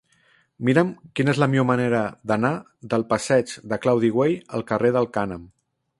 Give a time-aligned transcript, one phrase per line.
[0.69, 0.87] Mira'm
[1.19, 1.99] quina és la millor manera
[2.31, 2.53] d'anar
[2.95, 5.49] del passeig de Claudi Güell al carrer del Cànem.